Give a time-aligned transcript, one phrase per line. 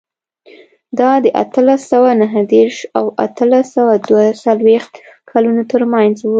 [0.99, 4.93] دا د اتلس سوه نهه دېرش او اتلس سوه دوه څلوېښت
[5.31, 6.29] کلونو ترمنځ و.